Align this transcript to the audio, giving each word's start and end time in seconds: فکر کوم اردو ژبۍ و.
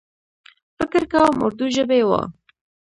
فکر 0.77 1.01
کوم 1.11 1.35
اردو 1.45 1.65
ژبۍ 1.75 2.01
و. 2.07 2.11